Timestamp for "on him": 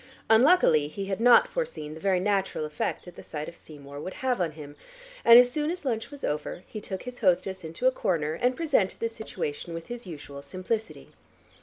4.41-4.75